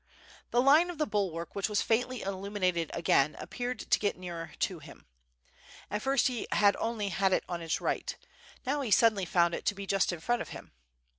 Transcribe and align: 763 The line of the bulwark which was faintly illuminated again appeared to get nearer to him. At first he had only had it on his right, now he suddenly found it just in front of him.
763 0.49 0.49
The 0.59 0.65
line 0.65 0.89
of 0.89 0.97
the 0.97 1.05
bulwark 1.05 1.53
which 1.53 1.69
was 1.69 1.83
faintly 1.83 2.23
illuminated 2.23 2.89
again 2.91 3.35
appeared 3.37 3.77
to 3.81 3.99
get 3.99 4.17
nearer 4.17 4.51
to 4.57 4.79
him. 4.79 5.05
At 5.91 6.01
first 6.01 6.25
he 6.25 6.47
had 6.51 6.75
only 6.77 7.09
had 7.09 7.33
it 7.33 7.43
on 7.47 7.59
his 7.61 7.79
right, 7.79 8.17
now 8.65 8.81
he 8.81 8.89
suddenly 8.89 9.25
found 9.25 9.53
it 9.53 9.63
just 9.87 10.11
in 10.11 10.19
front 10.19 10.41
of 10.41 10.49
him. 10.49 10.71